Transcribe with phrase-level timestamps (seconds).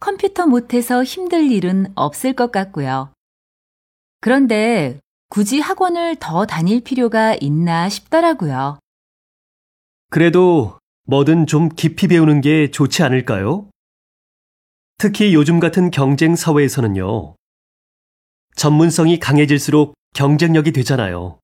[0.00, 3.12] 컴퓨터 못해서 힘들 일은 없을 것 같고요.
[4.20, 8.78] 그런데 굳이 학원을 더 다닐 필요가 있나 싶더라고요.
[10.10, 13.68] 그래도 뭐든 좀 깊이 배우는 게 좋지 않을까요?
[14.98, 17.34] 특히 요즘 같은 경쟁 사회에서는요.
[18.56, 21.38] 전문성이 강해질수록 경쟁력이 되잖아요.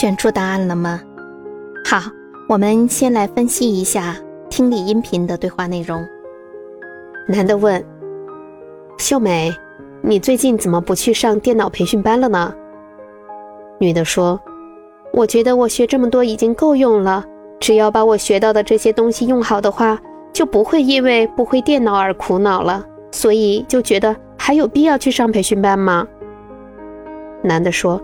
[0.00, 1.00] 选出答案了吗？
[1.84, 1.98] 好，
[2.48, 4.14] 我们先来分析一下
[4.48, 6.06] 听力音频的对话内容。
[7.26, 7.84] 男的问
[8.96, 9.52] ：“秀美，
[10.00, 12.54] 你最近怎么不去上电脑培训班了呢？”
[13.80, 14.40] 女的说
[15.12, 17.24] ：“我觉得我学这么多已经够用了，
[17.58, 19.98] 只要把我学到的这些东西用好的话，
[20.32, 22.86] 就不会因为不会电脑而苦恼了。
[23.10, 26.06] 所以就觉得还有必要去上培训班吗？”
[27.42, 28.00] 男的说。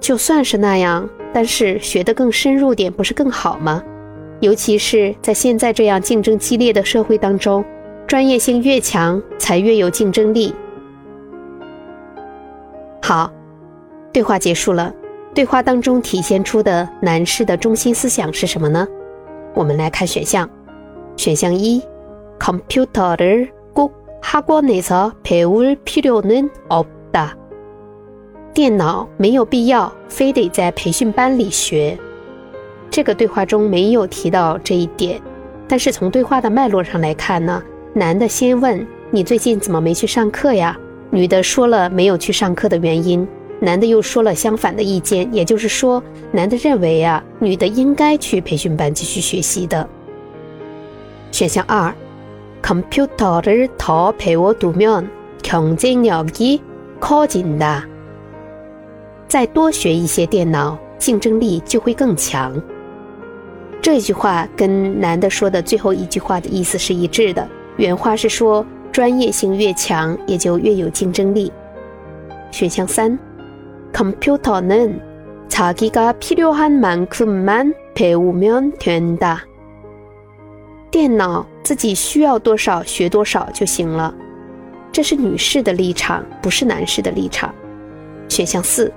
[0.00, 3.82] 就算是那样，但是学得更深入点，不是更好吗？
[4.40, 7.64] 尤其是在现在这样竞争激烈的社会当中，
[8.06, 10.54] 专业性越强，才越有竞争力。
[13.00, 13.32] 好，
[14.12, 14.92] 对话结束了。
[15.34, 18.86] 对话当中体现出的男士的中心思想是什么呢？
[19.54, 20.48] 我们来看选项。
[21.16, 21.82] 选项一：
[22.38, 27.36] 컴퓨터를 꼭 학원에서 배울 필요는 없다。
[28.58, 31.98] 电脑没有必要非得在培训班里学，
[32.90, 35.20] 这个对话中没有提到这一点。
[35.66, 40.78] 但是从对话的脉络上来看呢，男的先问你最近怎么没去上课呀？
[41.10, 43.26] 女的说了没有去上课的原因，
[43.60, 49.88] 男的又说了相反的意见，也就是说，男的认为啊，女的应该去培训班继续学习的。
[51.32, 51.94] 选项二，
[52.62, 55.10] 컴퓨터를 더 배워두면
[55.42, 56.60] 경쟁력이
[57.00, 57.86] 커진다。
[59.28, 62.60] 再多学一些电脑，竞争力就会更强。
[63.82, 67.46] 这句话跟男的说的最后一句话的意思是一致的。
[67.76, 71.52] 原话是说，专业性越强，也就越有竞争力。
[72.50, 73.18] 选项三，
[73.92, 75.00] 컴퓨터는
[75.48, 79.40] 자기가 필요한 만큼만 배우면 된다。
[80.90, 84.14] 电脑自己需要多少学多少就行了。
[84.92, 87.52] 这是女士的立场，不是男士的立场。
[88.28, 88.92] 选项四。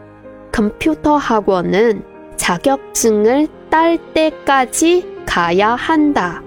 [0.52, 2.04] 컴퓨터 학원은
[2.36, 6.42] 자격증을 딸 때까지 가야 한다.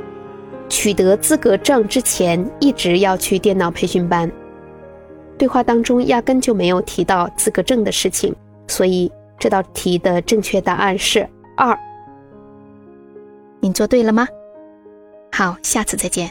[0.69, 4.31] 取得资格证之前，一直要去电脑培训班。
[5.37, 8.34] 对话当中压根就没有提到资格证的事情，
[8.69, 11.76] 所以这道题的正确答案是二。
[13.60, 14.26] 您做对了吗？
[15.32, 16.31] 好，下次再见。